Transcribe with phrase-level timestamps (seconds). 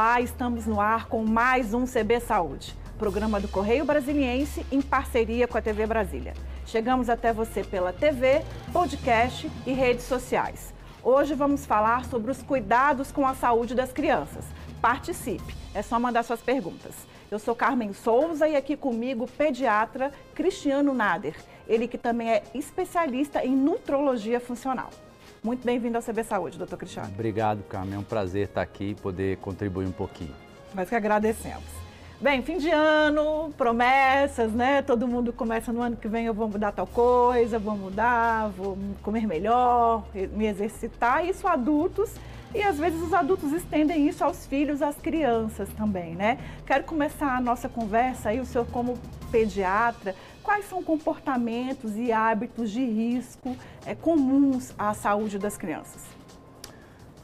[0.00, 5.46] Olá, estamos no ar com mais um CB Saúde, programa do Correio Brasiliense em parceria
[5.46, 6.32] com a TV Brasília.
[6.64, 8.42] Chegamos até você pela TV,
[8.72, 10.72] podcast e redes sociais.
[11.02, 14.46] Hoje vamos falar sobre os cuidados com a saúde das crianças.
[14.80, 16.94] Participe, é só mandar suas perguntas.
[17.30, 21.36] Eu sou Carmen Souza e aqui comigo o pediatra Cristiano Nader,
[21.68, 24.88] ele que também é especialista em nutrologia funcional.
[25.42, 27.08] Muito bem-vindo ao CB Saúde, doutor Cristiano.
[27.14, 27.94] Obrigado, Carmen.
[27.94, 30.34] É um prazer estar aqui e poder contribuir um pouquinho.
[30.74, 31.64] Nós que agradecemos.
[32.20, 34.82] Bem, fim de ano, promessas, né?
[34.82, 38.76] Todo mundo começa no ano que vem, eu vou mudar tal coisa, vou mudar, vou
[39.02, 41.24] comer melhor, me exercitar.
[41.24, 42.12] Isso adultos
[42.54, 46.36] e às vezes os adultos estendem isso aos filhos, às crianças também, né?
[46.66, 48.98] Quero começar a nossa conversa aí, o senhor como
[49.32, 53.56] pediatra, quais são comportamentos e hábitos de risco
[53.86, 56.19] é, comuns à saúde das crianças?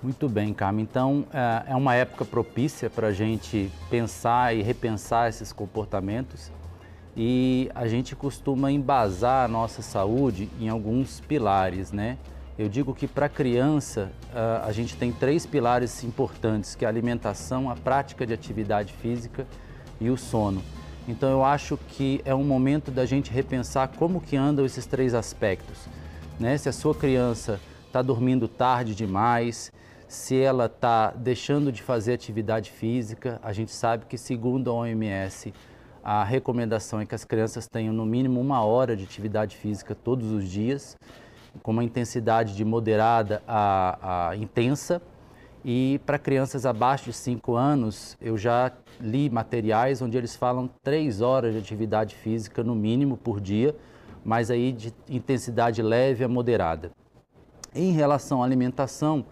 [0.07, 0.85] Muito bem, Carmen.
[0.89, 6.53] Então, é, é uma época propícia para a gente pensar e repensar esses comportamentos
[7.17, 12.19] e a gente costuma embasar a nossa saúde em alguns pilares, né?
[12.57, 14.12] Eu digo que para a criança
[14.62, 19.45] a gente tem três pilares importantes, que é a alimentação, a prática de atividade física
[20.01, 20.62] e o sono.
[21.09, 25.15] Então eu acho que é um momento da gente repensar como que andam esses três
[25.15, 25.89] aspectos.
[26.39, 26.57] Né?
[26.57, 29.73] Se a sua criança está dormindo tarde demais,
[30.09, 35.53] se ela está deixando de fazer atividade física, a gente sabe que segundo a OMS,
[36.03, 40.31] a recomendação é que as crianças tenham no mínimo uma hora de atividade física todos
[40.31, 40.97] os dias,
[41.62, 45.03] com uma intensidade de moderada a, a intensa.
[45.65, 51.21] E para crianças abaixo de 5 anos, eu já li materiais onde eles falam 3
[51.21, 53.75] horas de atividade física no mínimo por dia,
[54.25, 56.93] mas aí de intensidade leve a moderada.
[57.75, 59.27] Em relação à alimentação,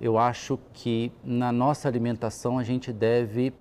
[0.00, 3.52] eu acho que na nossa alimentação a gente deve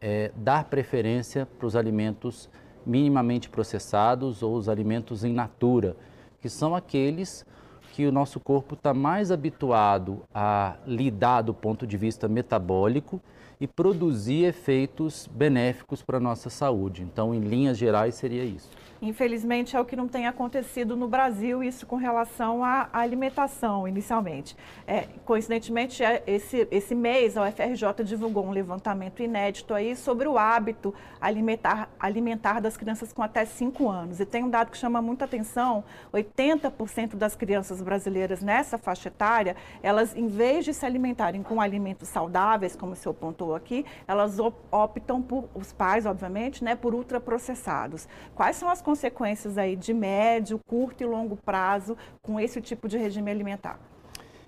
[0.00, 2.48] é, dar preferência para os alimentos
[2.86, 5.96] minimamente processados ou os alimentos em natura,
[6.40, 7.46] que são aqueles
[7.92, 13.20] que o nosso corpo está mais habituado a lidar do ponto de vista metabólico
[13.64, 17.02] e produzir efeitos benéficos para a nossa saúde.
[17.02, 18.68] Então, em linhas gerais, seria isso.
[19.04, 24.56] Infelizmente é o que não tem acontecido no Brasil, isso com relação à alimentação, inicialmente.
[24.86, 30.38] É, coincidentemente, é, esse, esse mês a UFRJ divulgou um levantamento inédito aí sobre o
[30.38, 34.20] hábito alimentar, alimentar das crianças com até 5 anos.
[34.20, 39.54] E tem um dado que chama muita atenção: 80% das crianças brasileiras nessa faixa etária,
[39.82, 44.38] elas, em vez de se alimentarem com alimentos saudáveis, como o senhor pontuou aqui, elas
[44.70, 48.08] optam por, os pais, obviamente, né, por ultraprocessados.
[48.34, 52.98] Quais são as consequências aí de médio, curto e longo prazo com esse tipo de
[52.98, 53.78] regime alimentar?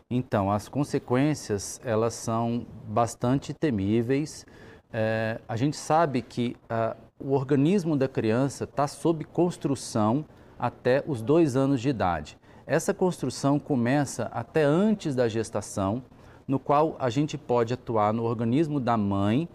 [0.08, 4.46] Então, as consequências, elas são bastante temíveis.
[4.92, 10.24] É, a gente sabe que uh, o organismo da criança está sob construção
[10.58, 12.38] até os dois anos de idade.
[12.66, 16.02] Essa construção começa até antes da gestação,
[16.46, 19.48] no qual a gente pode atuar no organismo da mãe,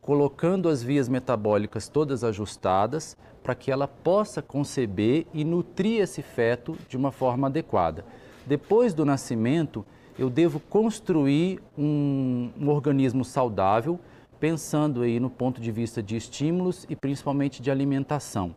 [0.00, 6.76] colocando as vias metabólicas todas ajustadas, para que ela possa conceber e nutrir esse feto
[6.88, 8.04] de uma forma adequada.
[8.46, 9.84] Depois do nascimento,
[10.18, 14.00] eu devo construir um, um organismo saudável,
[14.40, 18.54] pensando aí no ponto de vista de estímulos e principalmente de alimentação.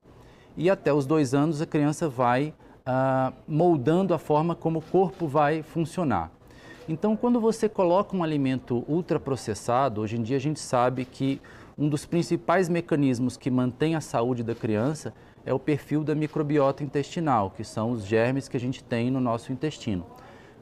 [0.56, 2.53] E até os dois anos a criança vai
[2.85, 6.31] ah, moldando a forma como o corpo vai funcionar.
[6.89, 11.39] Então, quando você coloca um alimento ultraprocessado, hoje em dia a gente sabe que
[11.77, 15.13] um dos principais mecanismos que mantém a saúde da criança
[15.45, 19.19] é o perfil da microbiota intestinal, que são os germes que a gente tem no
[19.19, 20.05] nosso intestino.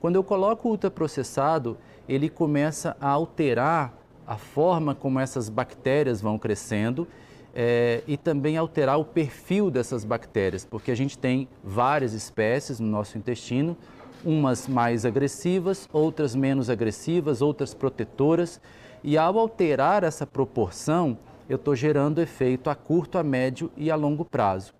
[0.01, 3.93] Quando eu coloco o ultraprocessado, ele começa a alterar
[4.27, 7.07] a forma como essas bactérias vão crescendo
[7.53, 12.87] é, e também alterar o perfil dessas bactérias, porque a gente tem várias espécies no
[12.87, 13.75] nosso intestino,
[14.23, 18.61] umas mais agressivas, outras menos agressivas, outras protetoras.
[19.03, 21.17] E ao alterar essa proporção,
[21.47, 24.73] eu estou gerando efeito a curto, a médio e a longo prazo.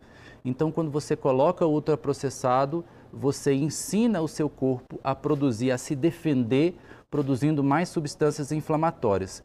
[0.44, 5.96] Então, quando você coloca o ultraprocessado, você ensina o seu corpo a produzir, a se
[5.96, 6.78] defender,
[7.10, 9.44] produzindo mais substâncias inflamatórias.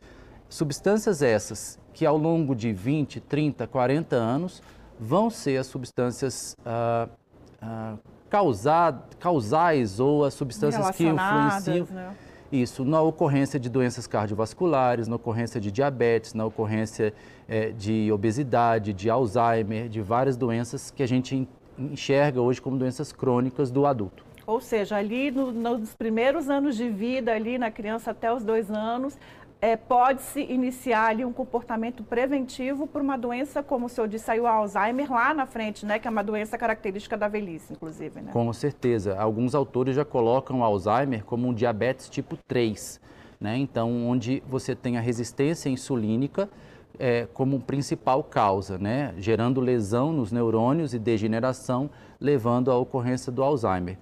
[0.48, 4.62] Substâncias essas que ao longo de 20, 30, 40 anos
[4.98, 7.08] vão ser as substâncias ah,
[7.60, 7.96] ah,
[9.18, 11.86] causais ou as substâncias que influenciam.
[11.90, 12.14] Né?
[12.52, 17.12] Isso, na ocorrência de doenças cardiovasculares, na ocorrência de diabetes, na ocorrência
[17.48, 23.12] é, de obesidade, de Alzheimer, de várias doenças que a gente enxerga hoje como doenças
[23.12, 24.24] crônicas do adulto.
[24.46, 28.70] Ou seja, ali no, nos primeiros anos de vida, ali na criança até os dois
[28.70, 29.16] anos,
[29.64, 34.38] é, pode-se iniciar ali um comportamento preventivo para uma doença, como o senhor disse aí,
[34.38, 35.98] o Alzheimer lá na frente, né?
[35.98, 38.30] Que é uma doença característica da velhice, inclusive, né?
[38.30, 39.18] Com certeza.
[39.18, 43.00] Alguns autores já colocam o Alzheimer como um diabetes tipo 3,
[43.40, 43.56] né?
[43.56, 46.46] Então, onde você tem a resistência insulínica
[46.98, 49.14] é, como principal causa, né?
[49.16, 51.88] Gerando lesão nos neurônios e degeneração,
[52.20, 53.96] levando à ocorrência do Alzheimer.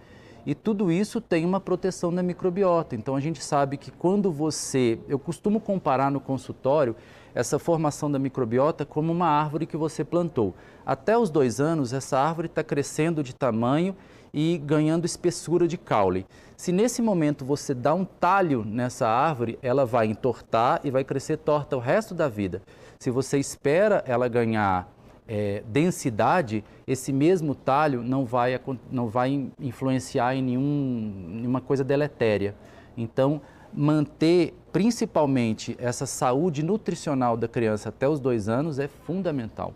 [0.45, 2.97] E tudo isso tem uma proteção da microbiota.
[2.97, 4.99] Então a gente sabe que quando você.
[5.09, 6.97] Eu costumo comparar no consultório
[7.35, 10.55] essa formação da microbiota como uma árvore que você plantou.
[10.85, 13.97] Até os dois anos, essa árvore está crescendo de tamanho
[14.35, 16.27] e ganhando espessura de caule.
[16.57, 21.39] Se nesse momento você dá um talho nessa árvore, ela vai entortar e vai crescer
[21.39, 22.63] torta o resto da vida.
[22.99, 24.92] Se você espera ela ganhar
[25.27, 28.61] é, densidade, esse mesmo talho não vai,
[28.91, 32.55] não vai influenciar em nenhum, nenhuma coisa deletéria.
[32.97, 33.41] Então,
[33.73, 39.73] manter principalmente essa saúde nutricional da criança até os dois anos é fundamental.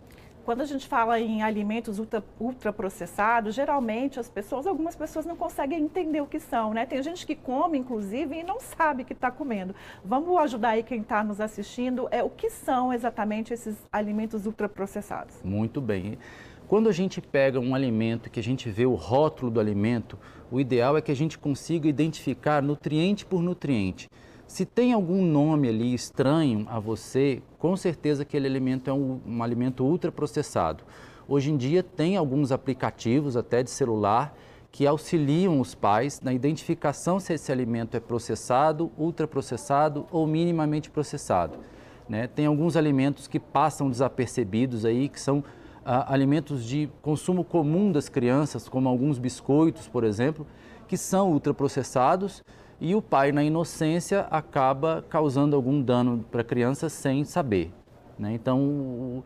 [0.47, 5.83] Quando a gente fala em alimentos ultra, ultraprocessados, geralmente as pessoas, algumas pessoas não conseguem
[5.83, 6.85] entender o que são, né?
[6.85, 9.75] Tem gente que come, inclusive, e não sabe que está comendo.
[10.05, 12.07] Vamos ajudar aí quem está nos assistindo.
[12.11, 15.35] É, o que são exatamente esses alimentos ultraprocessados?
[15.43, 16.17] Muito bem.
[16.65, 20.17] Quando a gente pega um alimento que a gente vê o rótulo do alimento,
[20.49, 24.09] o ideal é que a gente consiga identificar nutriente por nutriente.
[24.47, 29.43] Se tem algum nome ali estranho a você, com certeza aquele alimento é um, um
[29.43, 30.85] alimento ultraprocessado.
[31.27, 34.33] Hoje em dia tem alguns aplicativos até de celular
[34.71, 41.59] que auxiliam os pais na identificação se esse alimento é processado, ultraprocessado ou minimamente processado.
[42.07, 42.25] Né?
[42.25, 45.43] Tem alguns alimentos que passam desapercebidos aí, que são
[45.85, 50.47] ah, alimentos de consumo comum das crianças, como alguns biscoitos, por exemplo,
[50.87, 52.41] que são ultraprocessados
[52.79, 57.71] e o pai, na inocência, acaba causando algum dano para a criança sem saber.
[58.17, 58.33] Né?
[58.33, 59.23] Então,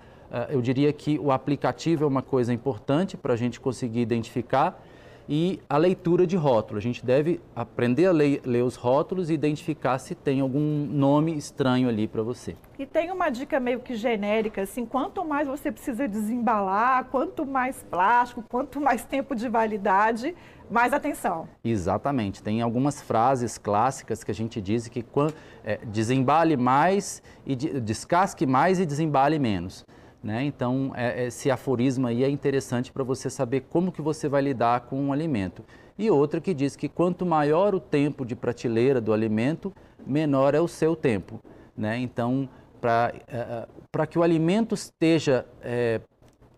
[0.50, 4.82] eu diria que o aplicativo é uma coisa importante para a gente conseguir identificar
[5.28, 6.78] e a leitura de rótulo.
[6.78, 11.36] A gente deve aprender a ler, ler, os rótulos e identificar se tem algum nome
[11.36, 12.56] estranho ali para você.
[12.78, 17.84] E tem uma dica meio que genérica, assim, quanto mais você precisa desembalar, quanto mais
[17.84, 20.36] plástico, quanto mais tempo de validade,
[20.70, 21.48] mais atenção.
[21.64, 22.42] Exatamente.
[22.42, 25.06] Tem algumas frases clássicas que a gente diz que
[25.64, 29.86] é, desembale mais e descasque mais e desembale menos.
[30.24, 30.44] Né?
[30.44, 34.82] Então, é, esse aforismo aí é interessante para você saber como que você vai lidar
[34.82, 35.64] com um alimento.
[35.98, 39.74] E outra que diz que quanto maior o tempo de prateleira do alimento,
[40.06, 41.40] menor é o seu tempo.
[41.76, 41.98] Né?
[41.98, 42.48] Então,
[42.80, 46.02] para é, é que o alimento esteja é,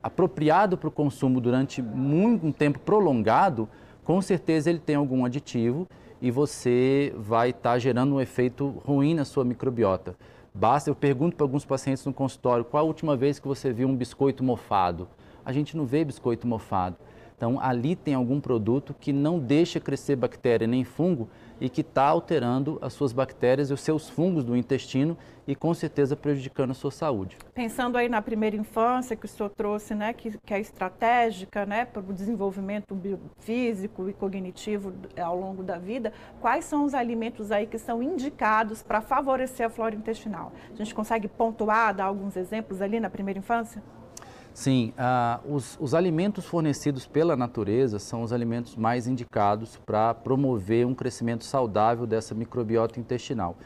[0.02, 3.70] apropriado para o consumo durante muito, um tempo prolongado,
[4.04, 5.88] com certeza ele tem algum aditivo
[6.22, 10.16] e você vai estar tá gerando um efeito ruim na sua microbiota.
[10.56, 13.88] Basta, eu pergunto para alguns pacientes no consultório, qual a última vez que você viu
[13.88, 15.08] um biscoito mofado?
[15.44, 16.96] A gente não vê biscoito mofado.
[17.36, 21.28] Então, ali tem algum produto que não deixa crescer bactéria nem fungo
[21.64, 25.18] e que está alterando as suas bactérias e os seus fungos do intestino
[25.48, 27.38] e com certeza prejudicando a sua saúde.
[27.54, 31.86] Pensando aí na primeira infância que o senhor trouxe, né, que, que é estratégica, né,
[31.86, 33.00] para o desenvolvimento
[33.40, 38.84] físico e cognitivo ao longo da vida, quais são os alimentos aí que são indicados
[38.84, 40.52] para favorecer a flora intestinal?
[40.74, 43.82] A gente consegue pontuar, dar alguns exemplos ali na primeira infância?
[44.54, 50.86] Sim, ah, os, os, alimentos fornecidos pela natureza são os alimentos mais indicados para promover
[50.86, 53.58] um crescimento saudável dessa microbiota intestinal,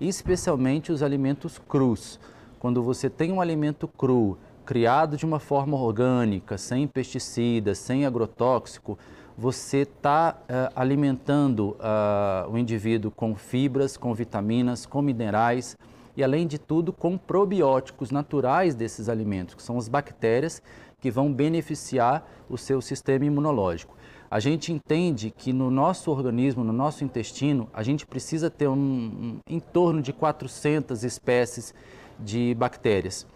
[0.00, 2.20] e especialmente os alimentos crus.
[2.60, 8.96] Quando você tem um alimento cru, criado de uma forma orgânica, sem pesticidas, sem agrotóxico,
[9.36, 15.76] você está ah, alimentando ah, o indivíduo com fibras, com vitaminas, com minerais
[16.16, 20.62] e, além de tudo, com probióticos naturais desses alimentos, que são as bactérias
[21.00, 23.94] que vão beneficiar o seu sistema imunológico.
[24.30, 28.74] A gente entende que no nosso organismo, no nosso intestino, a gente precisa ter um,
[28.74, 31.74] um em torno de 400 espécies
[32.18, 33.26] de bactérias.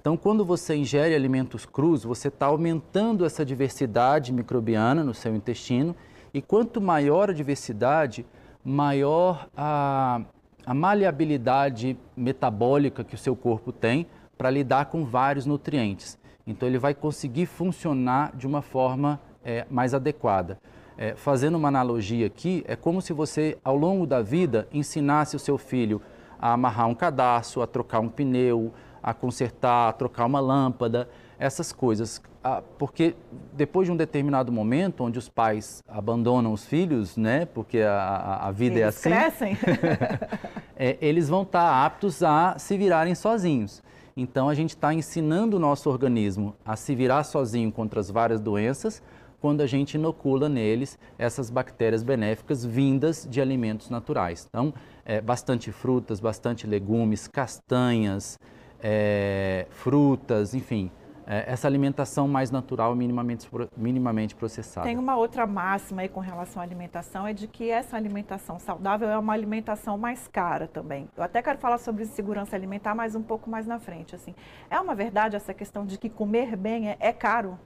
[0.00, 5.94] Então, quando você ingere alimentos crus, você está aumentando essa diversidade microbiana no seu intestino
[6.32, 8.24] e quanto maior a diversidade,
[8.64, 10.22] maior a,
[10.70, 14.06] a maleabilidade metabólica que o seu corpo tem
[14.38, 16.16] para lidar com vários nutrientes.
[16.46, 20.60] Então, ele vai conseguir funcionar de uma forma é, mais adequada.
[20.96, 25.40] É, fazendo uma analogia aqui, é como se você, ao longo da vida, ensinasse o
[25.40, 26.00] seu filho
[26.38, 28.72] a amarrar um cadastro, a trocar um pneu,
[29.02, 31.08] a consertar, a trocar uma lâmpada.
[31.40, 32.20] Essas coisas.
[32.44, 33.16] Ah, porque
[33.54, 37.46] depois de um determinado momento, onde os pais abandonam os filhos, né?
[37.46, 39.54] Porque a, a vida é eles é assim.
[39.56, 39.58] crescem.
[40.76, 43.82] é, eles vão estar aptos a se virarem sozinhos.
[44.16, 48.40] Então a gente está ensinando o nosso organismo a se virar sozinho contra as várias
[48.40, 49.02] doenças
[49.40, 54.46] quando a gente inocula neles essas bactérias benéficas vindas de alimentos naturais.
[54.46, 54.74] Então,
[55.06, 58.38] é, bastante frutas, bastante legumes, castanhas,
[58.82, 60.90] é, frutas, enfim,
[61.26, 64.86] essa alimentação mais natural, minimamente, minimamente processada.
[64.86, 69.08] Tem uma outra máxima aí com relação à alimentação, é de que essa alimentação saudável
[69.08, 71.08] é uma alimentação mais cara também.
[71.16, 74.14] Eu até quero falar sobre segurança alimentar, mas um pouco mais na frente.
[74.14, 74.34] Assim.
[74.68, 77.58] É uma verdade essa questão de que comer bem é, é caro?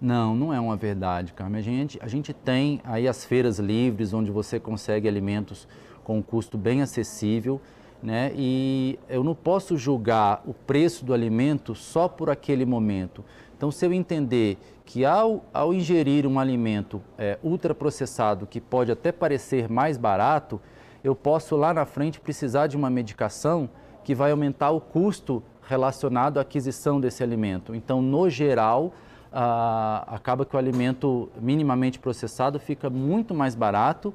[0.00, 1.58] Não, não é uma verdade, Carmen.
[1.58, 5.68] A gente, a gente tem aí as feiras livres, onde você consegue alimentos
[6.02, 7.60] com um custo bem acessível
[8.04, 8.32] né?
[8.36, 13.24] E eu não posso julgar o preço do alimento só por aquele momento.
[13.56, 19.10] Então, se eu entender que ao, ao ingerir um alimento é, ultraprocessado, que pode até
[19.10, 20.60] parecer mais barato,
[21.02, 23.70] eu posso lá na frente precisar de uma medicação
[24.04, 27.74] que vai aumentar o custo relacionado à aquisição desse alimento.
[27.74, 28.92] Então, no geral,
[29.32, 34.12] ah, acaba que o alimento minimamente processado fica muito mais barato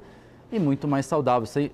[0.52, 1.44] e muito mais saudável.
[1.44, 1.72] Você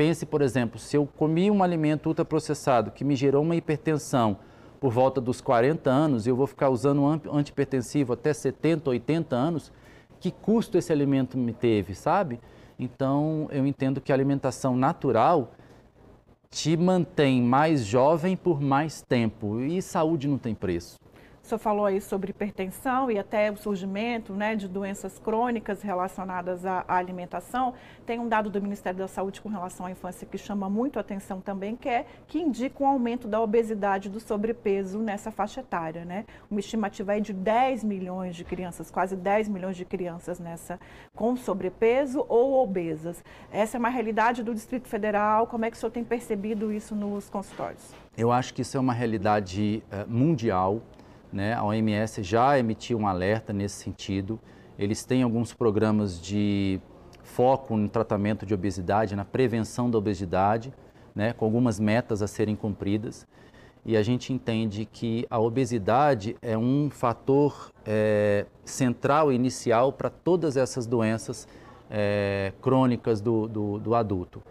[0.00, 4.38] Pense, por exemplo, se eu comi um alimento ultraprocessado que me gerou uma hipertensão
[4.80, 9.36] por volta dos 40 anos e eu vou ficar usando um antipertensivo até 70, 80
[9.36, 9.70] anos,
[10.18, 12.40] que custo esse alimento me teve, sabe?
[12.78, 15.52] Então, eu entendo que a alimentação natural
[16.48, 20.98] te mantém mais jovem por mais tempo e saúde não tem preço
[21.50, 26.84] senhor falou aí sobre hipertensão e até o surgimento né, de doenças crônicas relacionadas à,
[26.86, 27.74] alimentação.
[28.06, 31.40] Tem um dado do Ministério da Saúde com relação à infância que chama muito atenção
[31.40, 36.04] também, que é que indica um aumento da obesidade do sobrepeso nessa faixa etária.
[36.04, 36.24] Né?
[36.48, 40.78] Uma estimativa aí de 10 milhões de crianças, quase 10 milhões de crianças nessa
[41.14, 43.24] com sobrepeso ou obesas.
[43.50, 45.48] Essa é uma realidade do Distrito Federal.
[45.48, 47.92] Como é que o senhor tem percebido isso nos consultórios?
[48.16, 50.80] Eu acho que isso é uma realidade uh, mundial.
[51.32, 51.54] Né?
[51.54, 54.38] A OMS já emitiu um alerta nesse sentido.
[54.78, 56.80] Eles têm alguns programas de
[57.22, 60.72] foco no tratamento de obesidade, na prevenção da obesidade,
[61.14, 61.32] né?
[61.32, 63.26] com algumas metas a serem cumpridas.
[63.84, 70.56] E a gente entende que a obesidade é um fator é, central inicial para todas
[70.56, 71.48] essas doenças
[71.90, 74.42] é, crônicas do, do, do adulto.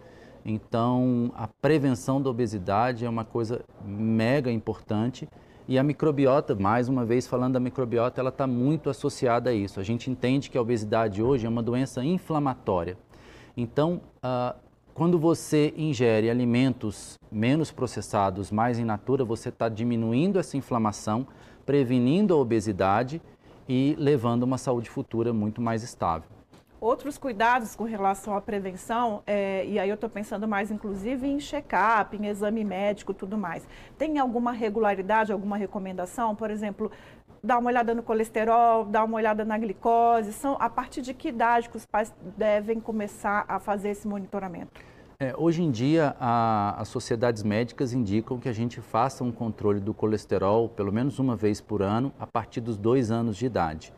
[0.44, 5.28] Então, a prevenção da obesidade é uma coisa mega importante
[5.70, 9.78] e a microbiota, mais uma vez falando da microbiota, ela está muito associada a isso.
[9.78, 12.98] A gente entende que a obesidade hoje é uma doença inflamatória.
[13.56, 14.58] Então, uh,
[14.92, 21.24] quando você ingere alimentos menos processados, mais in natura, você está diminuindo essa inflamação,
[21.64, 23.22] prevenindo a obesidade
[23.68, 26.39] e levando uma saúde futura muito mais estável.
[26.80, 31.38] Outros cuidados com relação à prevenção, é, e aí eu estou pensando mais inclusive em
[31.38, 33.68] check-up, em exame médico tudo mais.
[33.98, 36.34] Tem alguma regularidade, alguma recomendação?
[36.34, 36.90] Por exemplo,
[37.44, 40.32] dar uma olhada no colesterol, dar uma olhada na glicose?
[40.32, 44.80] São a partir de que idade que os pais devem começar a fazer esse monitoramento?
[45.18, 49.78] É, hoje em dia, a, as sociedades médicas indicam que a gente faça um controle
[49.78, 53.92] do colesterol pelo menos uma vez por ano, a partir dos dois anos de idade.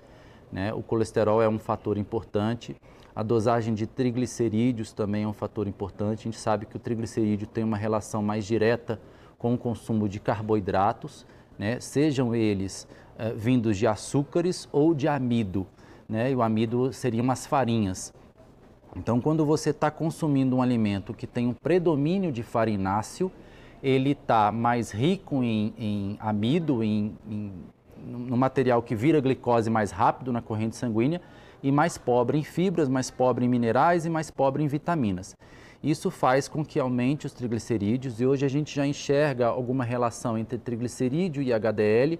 [0.53, 0.73] Né?
[0.75, 2.77] O colesterol é um fator importante,
[3.15, 6.21] a dosagem de triglicerídeos também é um fator importante.
[6.21, 9.01] A gente sabe que o triglicerídeo tem uma relação mais direta
[9.39, 11.27] com o consumo de carboidratos,
[11.59, 11.79] né?
[11.79, 12.87] sejam eles
[13.19, 15.67] uh, vindos de açúcares ou de amido.
[16.09, 16.31] Né?
[16.31, 18.15] E o amido seriam as farinhas.
[18.97, 23.31] Então, quando você está consumindo um alimento que tem um predomínio de farináceo,
[23.83, 27.53] ele está mais rico em, em amido, em, em
[28.05, 31.21] no material que vira glicose mais rápido na corrente sanguínea
[31.63, 35.37] e mais pobre em fibras, mais pobre em minerais e mais pobre em vitaminas.
[35.83, 40.39] Isso faz com que aumente os triglicerídeos e hoje a gente já enxerga alguma relação
[40.39, 42.19] entre triglicerídeo e HDL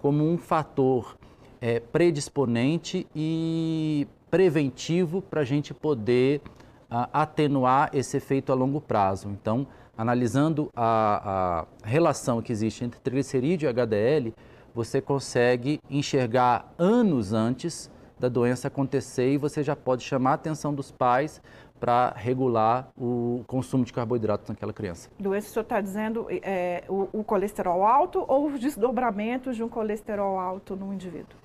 [0.00, 1.16] como um fator
[1.60, 6.40] é, predisponente e preventivo para a gente poder
[6.88, 9.28] a, atenuar esse efeito a longo prazo.
[9.28, 9.66] Então,
[9.98, 14.34] analisando a, a relação que existe entre triglicerídeo e HDL,
[14.74, 20.74] você consegue enxergar anos antes da doença acontecer e você já pode chamar a atenção
[20.74, 21.40] dos pais
[21.80, 25.08] para regular o consumo de carboidratos naquela criança.
[25.18, 29.68] Doença, o senhor está dizendo é, o, o, colesterol alto ou os desdobramentos de um
[29.68, 31.40] colesterol alto no indivíduo?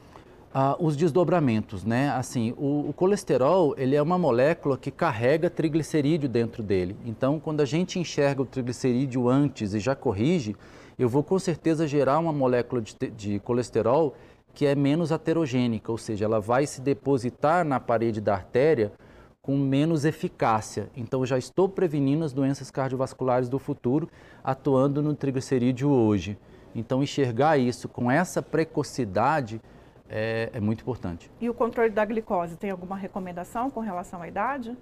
[0.54, 2.10] Ah, os desdobramentos, né?
[2.12, 6.98] Assim, o, o, colesterol ele é uma molécula que carrega triglicerídeo dentro dele.
[7.06, 10.56] Então, quando a gente enxerga o triglicerídeo antes e já corrige,
[10.98, 14.16] eu vou com certeza gerar uma molécula de, de colesterol
[14.54, 18.94] que é menos aterogênica, ou seja, ela vai se depositar na parede da artéria
[19.42, 20.90] com menos eficácia.
[20.96, 24.10] Então, já estou prevenindo as doenças cardiovasculares do futuro,
[24.44, 26.38] atuando no triglicerídeo hoje.
[26.74, 29.62] Então, enxergar isso com essa precocidade
[30.10, 31.30] é, é muito importante.
[31.40, 34.76] E o controle da glicose, tem alguma recomendação com relação à idade?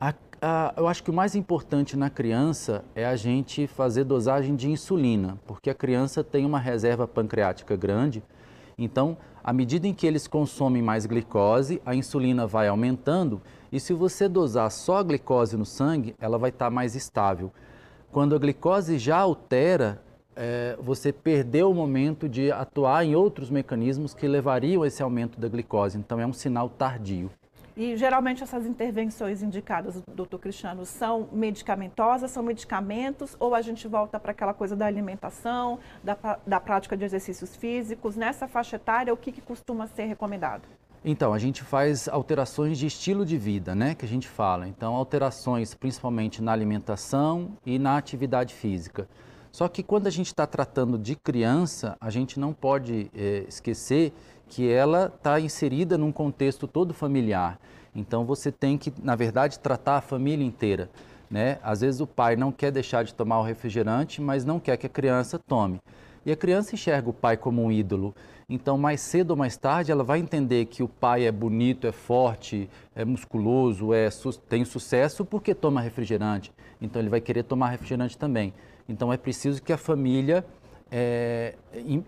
[0.00, 4.54] A, a, eu acho que o mais importante na criança é a gente fazer dosagem
[4.54, 8.22] de insulina, porque a criança tem uma reserva pancreática grande.
[8.78, 13.92] Então, à medida em que eles consomem mais glicose, a insulina vai aumentando e se
[13.92, 17.52] você dosar só a glicose no sangue, ela vai estar mais estável.
[18.12, 20.00] Quando a glicose já altera,
[20.36, 25.40] é, você perdeu o momento de atuar em outros mecanismos que levariam a esse aumento
[25.40, 25.98] da glicose.
[25.98, 27.28] Então, é um sinal tardio.
[27.78, 34.18] E geralmente essas intervenções indicadas, doutor Cristiano, são medicamentosas, são medicamentos, ou a gente volta
[34.18, 38.16] para aquela coisa da alimentação, da, da prática de exercícios físicos?
[38.16, 40.62] Nessa faixa etária, o que, que costuma ser recomendado?
[41.04, 44.66] Então, a gente faz alterações de estilo de vida, né, que a gente fala.
[44.66, 49.08] Então, alterações principalmente na alimentação e na atividade física.
[49.58, 54.12] Só que quando a gente está tratando de criança, a gente não pode é, esquecer
[54.46, 57.58] que ela está inserida num contexto todo familiar.
[57.92, 60.88] Então você tem que, na verdade, tratar a família inteira.
[61.28, 61.58] Né?
[61.60, 64.86] Às vezes o pai não quer deixar de tomar o refrigerante, mas não quer que
[64.86, 65.80] a criança tome.
[66.24, 68.14] E a criança enxerga o pai como um ídolo.
[68.48, 71.90] Então, mais cedo ou mais tarde, ela vai entender que o pai é bonito, é
[71.90, 74.08] forte, é musculoso, é,
[74.48, 76.52] tem sucesso porque toma refrigerante.
[76.80, 78.54] Então, ele vai querer tomar refrigerante também.
[78.88, 80.44] Então, é preciso que a família
[80.90, 81.54] é,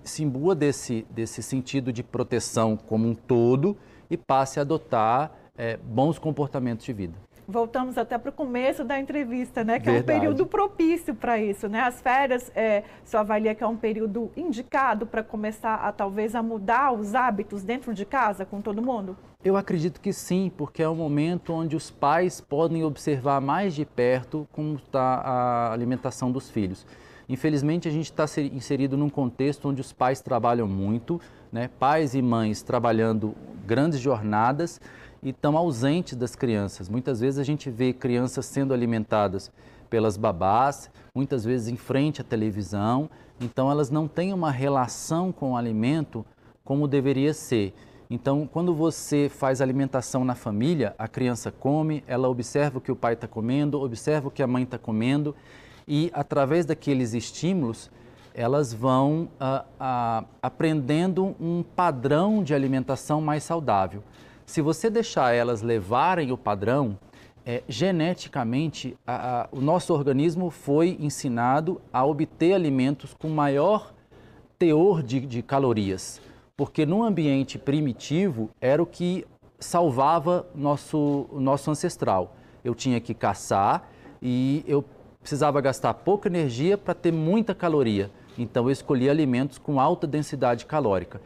[0.03, 3.77] se imbua desse, desse sentido de proteção como um todo
[4.11, 7.15] e passe a adotar é, bons comportamentos de vida.
[7.51, 9.81] Voltamos até para o começo da entrevista, né?
[9.81, 10.13] Que Verdade.
[10.13, 11.81] é um período propício para isso, né?
[11.81, 16.43] As férias, é, você avalia que é um período indicado para começar a talvez a
[16.43, 19.17] mudar os hábitos dentro de casa com todo mundo?
[19.45, 23.85] Eu acredito que sim, porque é um momento onde os pais podem observar mais de
[23.85, 26.87] perto como está a alimentação dos filhos.
[27.29, 31.69] Infelizmente, a gente está inserido num contexto onde os pais trabalham muito, né?
[31.79, 33.35] pais e mães trabalhando
[33.67, 34.81] grandes jornadas
[35.23, 36.89] e estão ausentes das crianças.
[36.89, 39.51] Muitas vezes a gente vê crianças sendo alimentadas
[39.89, 45.53] pelas babás, muitas vezes em frente à televisão, então elas não têm uma relação com
[45.53, 46.25] o alimento
[46.65, 47.75] como deveria ser.
[48.09, 52.97] Então, quando você faz alimentação na família, a criança come, ela observa o que o
[52.97, 55.35] pai está comendo, observa o que a mãe está comendo
[55.87, 57.91] e através daqueles estímulos
[58.35, 64.03] elas vão ah, ah, aprendendo um padrão de alimentação mais saudável.
[64.51, 66.99] Se você deixar elas levarem o padrão,
[67.47, 73.95] é, geneticamente a, a, o nosso organismo foi ensinado a obter alimentos com maior
[74.59, 76.21] teor de, de calorias,
[76.57, 79.25] porque no ambiente primitivo era o que
[79.61, 82.35] salvava nosso nosso ancestral.
[82.65, 83.89] Eu tinha que caçar
[84.21, 84.85] e eu
[85.21, 88.11] precisava gastar pouca energia para ter muita caloria.
[88.37, 91.21] Então eu escolhi alimentos com alta densidade calórica.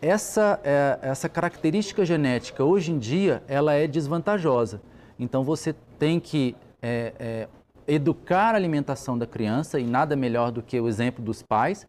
[0.00, 4.80] Essa, é, essa característica genética hoje em dia ela é desvantajosa.
[5.18, 7.48] Então você tem que é, é,
[7.86, 11.86] educar a alimentação da criança e nada melhor do que o exemplo dos pais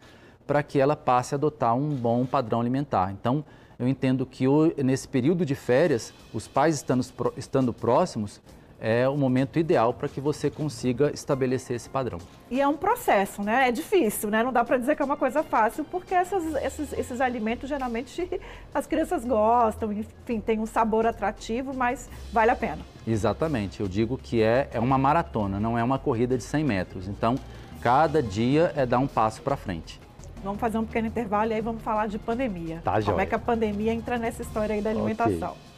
[0.48, 3.12] para que ela passe a adotar um bom padrão alimentar.
[3.12, 3.46] Então
[3.78, 4.46] eu entendo que
[4.84, 7.06] nesse período de férias, os pais estando,
[7.38, 8.42] estando próximos,
[8.82, 12.20] é o momento ideal para que você consiga estabelecer esse padrão.
[12.50, 13.68] E é um processo, né?
[13.68, 14.42] É difícil, né?
[14.44, 18.30] Não dá para dizer que é uma coisa fácil, porque essas, esses, esses alimentos geralmente
[18.74, 22.80] as crianças gostam, enfim, tem um sabor atrativo, mas vale a pena.
[23.06, 23.82] Exatamente.
[23.82, 27.08] Eu digo que é, é uma maratona, não é uma corrida de 100 metros.
[27.08, 27.36] Então,
[27.82, 30.00] cada dia é dar um passo para frente.
[30.44, 32.80] Vamos fazer um pequeno intervalo e aí vamos falar de pandemia.
[32.84, 33.22] Tá, Como joia.
[33.24, 35.52] é que a pandemia entra nessa história aí da alimentação?
[35.52, 35.69] Okay.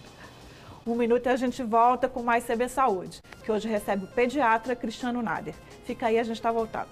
[0.86, 4.76] Um minuto e a gente volta com mais CB Saúde, que hoje recebe o pediatra
[4.76, 5.54] Cristiano Nader.
[5.86, 6.90] Fica aí, a gente está voltado.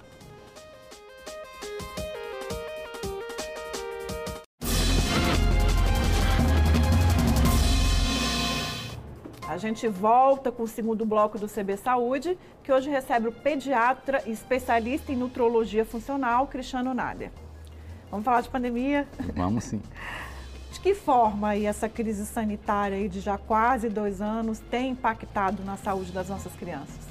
[9.48, 14.22] A gente volta com o segundo bloco do CB Saúde, que hoje recebe o pediatra
[14.24, 17.32] e especialista em nutrologia funcional, Cristiano Nader.
[18.08, 19.08] Vamos falar de pandemia?
[19.34, 19.82] Vamos sim.
[20.72, 25.64] De que forma aí essa crise sanitária aí de já quase dois anos tem impactado
[25.64, 27.10] na saúde das nossas crianças?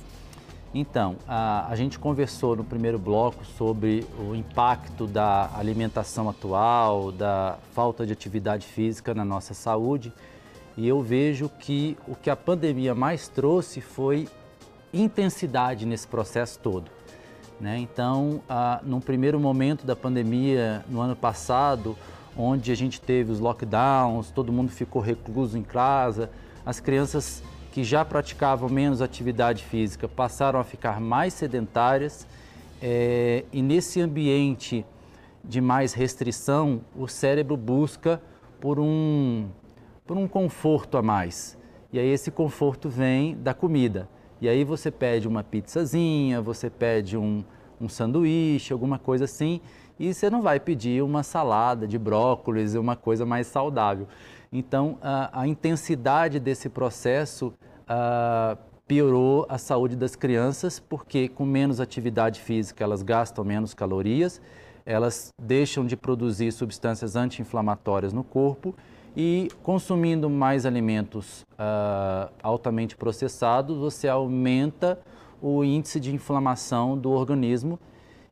[0.73, 7.57] Então, a, a, gente conversou no primeiro bloco sobre o impacto da alimentação atual, da
[7.73, 10.13] falta de atividade física na nossa saúde,
[10.77, 14.29] e eu vejo que o que a pandemia mais trouxe foi
[14.93, 16.89] intensidade nesse processo todo.
[17.59, 17.79] Né?
[17.79, 21.97] Então, ah, num primeiro momento da pandemia, no ano passado,
[22.37, 26.29] onde a gente teve os lockdowns, todo mundo ficou recluso em casa,
[26.65, 32.27] as crianças que já praticavam menos atividade física passaram a ficar mais sedentárias
[32.81, 34.85] é, e nesse ambiente
[35.43, 38.21] de mais restrição, o cérebro busca
[38.59, 39.47] por um,
[40.05, 41.57] por um conforto a mais.
[41.91, 44.07] E aí esse conforto vem da comida.
[44.41, 47.43] E aí você pede uma pizzazinha, você pede um,
[47.81, 49.59] um sanduíche, alguma coisa assim,
[49.99, 54.07] e você não vai pedir uma salada de brócolis, uma coisa mais saudável.
[54.51, 57.53] Então, a, a intensidade desse processo
[57.87, 58.57] a,
[58.87, 64.41] piorou a saúde das crianças, porque com menos atividade física elas gastam menos calorias,
[64.85, 68.73] elas deixam de produzir substâncias anti-inflamatórias no corpo
[69.15, 74.99] e consumindo mais alimentos uh, altamente processados, você aumenta
[75.41, 77.79] o índice de inflamação do organismo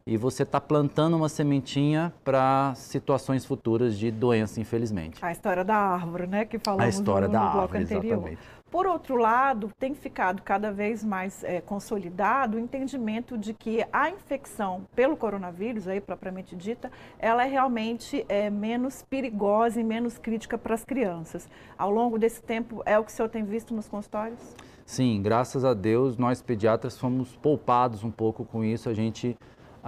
[0.07, 5.23] e você está plantando uma sementinha para situações futuras de doença, infelizmente.
[5.23, 8.13] A história da árvore, né, que falamos a história no, da no árvore, bloco anterior.
[8.13, 8.41] Exatamente.
[8.71, 14.09] Por outro lado, tem ficado cada vez mais é, consolidado o entendimento de que a
[14.09, 16.89] infecção pelo coronavírus, aí propriamente dita,
[17.19, 21.49] ela é realmente é, menos perigosa e menos crítica para as crianças.
[21.77, 24.39] Ao longo desse tempo, é o que o senhor tem visto nos consultórios?
[24.85, 28.87] Sim, graças a Deus, nós pediatras fomos poupados um pouco com isso.
[28.87, 29.37] A gente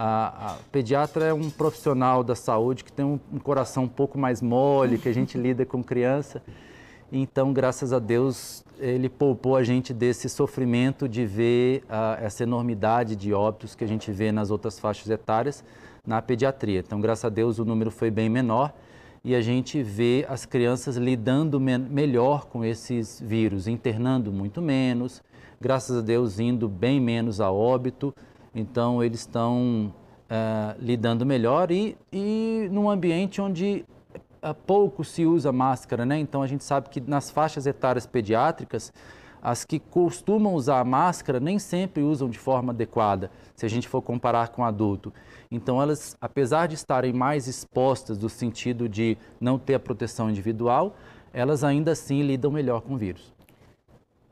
[0.02, 4.18] a, a, pediatra é um profissional da saúde que tem um, um, coração um pouco
[4.18, 6.42] mais mole, que a gente lida com criança.
[7.12, 13.14] Então, graças a Deus, ele poupou a gente desse sofrimento de ver uh, essa enormidade
[13.14, 15.62] de óbitos que a gente vê nas outras faixas etárias
[16.06, 16.80] na pediatria.
[16.80, 18.72] Então, graças a Deus, o número foi bem menor
[19.22, 25.22] e a gente vê as crianças lidando me melhor com esses vírus, internando muito menos,
[25.60, 28.14] graças a Deus, indo bem menos a óbito.
[28.54, 29.92] Então, eles estão
[30.30, 33.84] uh, lidando melhor e, e num ambiente onde
[34.66, 36.18] pouco se usa máscara, né?
[36.18, 38.92] Então a gente sabe que nas faixas etárias pediátricas,
[39.42, 44.00] as que costumam usar máscara nem sempre usam de forma adequada, se a gente for
[44.00, 45.12] comparar com adulto.
[45.50, 50.96] Então elas, apesar de estarem mais expostas no sentido de não ter a proteção individual,
[51.32, 53.39] elas ainda assim lidam melhor com o vírus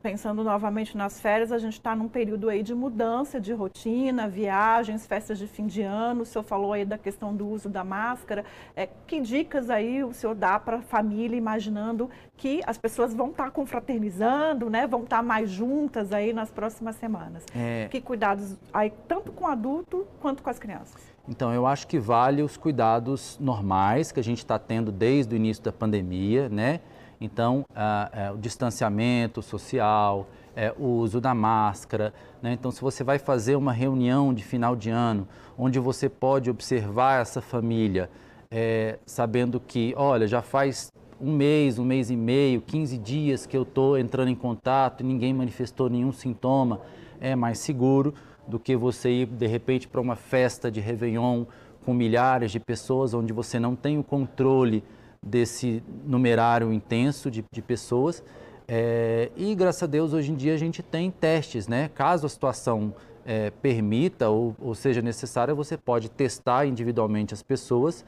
[0.02, 5.06] pensando novamente nas férias, a gente está num período aí de mudança de rotina, viagens,
[5.06, 6.22] festas de fim de ano.
[6.22, 8.44] O senhor falou aí da questão do uso da máscara.
[8.76, 13.30] É, que dicas aí o senhor dá para a família, imaginando que as pessoas vão
[13.30, 14.86] estar tá confraternizando, né?
[14.86, 17.44] Vão estar tá mais juntas aí nas próximas semanas.
[17.54, 17.88] É...
[17.90, 21.18] Que cuidados aí, tanto com o adulto quanto com as crianças?
[21.28, 25.36] Então, eu acho que vale os cuidados normais que a gente está tendo desde o
[25.36, 26.80] início da pandemia, né?
[27.20, 27.64] Então,
[28.12, 32.12] é, o distanciamento social, é, o uso da máscara.
[32.42, 32.52] Né?
[32.52, 35.26] Então, se você vai fazer uma reunião de final de ano,
[35.56, 38.10] onde você pode observar essa família,
[38.50, 43.56] é, sabendo que, olha, já faz um mês, um mês e meio, 15 dias que
[43.56, 46.80] eu estou entrando em contato e ninguém manifestou nenhum sintoma,
[47.20, 48.14] é mais seguro
[48.46, 51.44] do que você ir, de repente, para uma festa de Réveillon
[51.84, 54.82] com milhares de pessoas, onde você não tem o controle
[55.22, 58.22] desse numerário intenso de, de pessoas.
[58.66, 61.90] É, e graças a Deus hoje em dia a gente tem testes, né?
[61.94, 68.04] Caso a situação é, permita ou, ou seja necessária, você pode testar individualmente as pessoas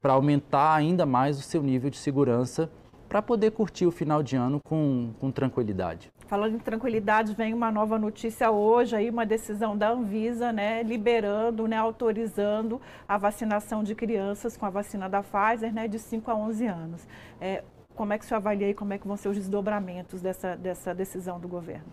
[0.00, 2.70] para aumentar ainda mais o seu nível de segurança
[3.08, 6.12] para poder curtir o final de ano com, com tranquilidade.
[6.30, 11.66] Falando em tranquilidade, vem uma nova notícia hoje, aí uma decisão da Anvisa, né, liberando,
[11.66, 16.36] né, autorizando a vacinação de crianças com a vacina da Pfizer, né, de 5 a
[16.36, 17.08] 11 anos.
[17.40, 17.64] É,
[17.96, 20.54] como é que o senhor avalia e como é que vão ser os desdobramentos dessa,
[20.54, 21.86] dessa decisão do governo?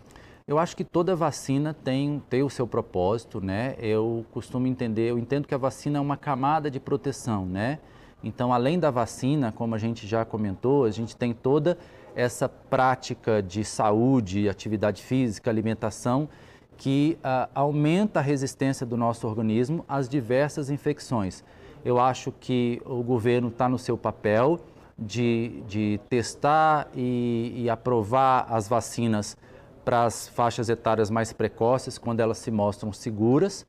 [0.48, 3.74] Eu acho que toda vacina tem, tem o seu propósito, né?
[3.80, 7.80] Eu costumo entender, eu entendo que a vacina é uma camada de proteção, né?
[8.24, 11.76] Então, além da vacina, como a gente já comentou, a gente tem toda
[12.18, 16.28] essa prática de saúde, atividade física, alimentação,
[16.76, 21.44] que uh, aumenta a resistência do nosso organismo às diversas infecções.
[21.86, 24.60] Eu acho que o governo está no seu papel
[24.98, 29.38] de, de testar e, e aprovar as vacinas
[29.86, 33.66] para as faixas etárias mais precoces, quando elas se mostram seguras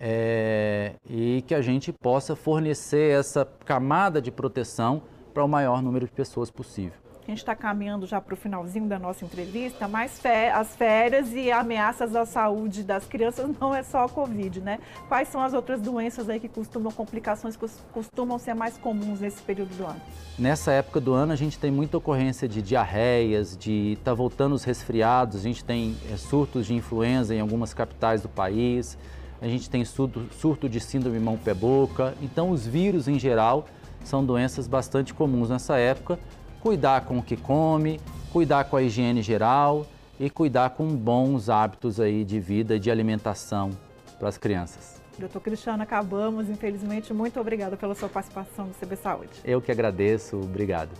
[0.00, 6.04] é, e que a gente possa fornecer essa camada de proteção para o maior número
[6.04, 7.01] de pessoas possível.
[7.24, 10.20] A gente está caminhando já para o finalzinho da nossa entrevista, mas
[10.52, 14.80] as férias e ameaças à saúde das crianças não é só a Covid, né?
[15.06, 19.40] Quais são as outras doenças aí que costumam, complicações que costumam ser mais comuns nesse
[19.40, 20.00] período do ano?
[20.36, 24.64] Nessa época do ano a gente tem muita ocorrência de diarreias, de tá voltando os
[24.64, 28.98] resfriados, a gente tem é, surtos de influenza em algumas capitais do país,
[29.40, 32.14] a gente tem surto, surto de síndrome mão-pé-boca.
[32.20, 33.66] Então, os vírus em geral
[34.04, 36.18] são doenças bastante comuns nessa época.
[36.62, 38.00] Cuidar com o que come,
[38.32, 39.84] cuidar com a higiene geral
[40.20, 43.70] e cuidar com bons hábitos aí de vida e de alimentação
[44.16, 45.02] para as crianças.
[45.18, 47.12] Doutor Cristiano, acabamos, infelizmente.
[47.12, 49.32] Muito obrigada pela sua participação no CB Saúde.
[49.44, 50.90] Eu que agradeço, obrigado.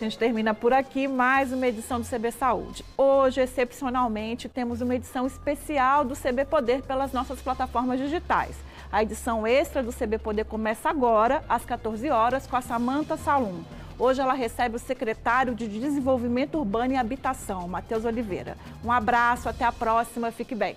[0.00, 2.84] A gente termina por aqui mais uma edição do CB Saúde.
[2.96, 8.56] Hoje, excepcionalmente, temos uma edição especial do CB Poder pelas nossas plataformas digitais.
[8.90, 13.62] A edição extra do CB Poder começa agora, às 14 horas, com a Samanta Salum.
[13.98, 18.56] Hoje ela recebe o secretário de Desenvolvimento Urbano e Habitação, Matheus Oliveira.
[18.84, 20.76] Um abraço, até a próxima, fique bem.